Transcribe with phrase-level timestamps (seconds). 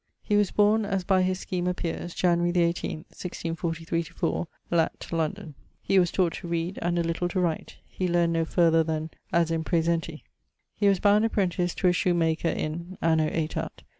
[0.23, 5.05] He was borne, as by his scheme appeares, January the 18ᵗʰ, 1643/4, lat.
[5.11, 5.53] London.
[5.79, 7.77] He was taught to read, and a little to write.
[7.85, 10.23] He learn'd no farther then As in praesenti.
[10.75, 13.83] He was bound apprentice to a shoe maker in..., anno aetat....